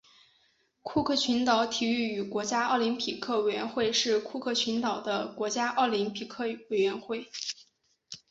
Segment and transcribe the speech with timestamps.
[0.81, 7.29] 库克群岛体育与国家奥林匹克委员会是库克群岛的国家奥林匹克委员会。